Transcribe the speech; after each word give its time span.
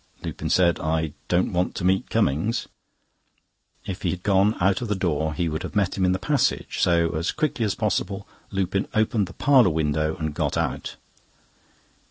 Lupin 0.23 0.49
said: 0.49 0.79
"I 0.79 1.13
don't 1.27 1.53
want 1.53 1.75
to 1.75 1.83
meet 1.85 2.09
Cummings." 2.09 2.65
If 3.85 4.01
he 4.01 4.09
had 4.09 4.23
gone 4.23 4.55
out 4.59 4.81
of 4.81 4.87
the 4.87 4.95
door 4.95 5.35
he 5.35 5.47
would 5.47 5.61
have 5.61 5.75
met 5.75 5.95
him 5.95 6.05
in 6.05 6.11
the 6.11 6.17
passage, 6.17 6.79
so 6.79 7.09
as 7.15 7.31
quickly 7.31 7.63
as 7.65 7.75
possible 7.75 8.27
Lupin 8.49 8.87
opened 8.95 9.27
the 9.27 9.33
parlour 9.33 9.69
window 9.69 10.15
and 10.15 10.33
got 10.33 10.57
out. 10.57 10.95